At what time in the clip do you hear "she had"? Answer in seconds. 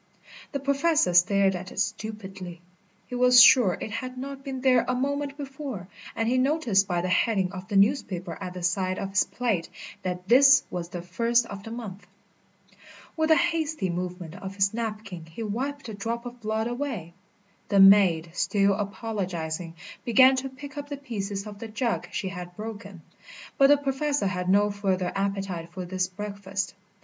22.11-22.55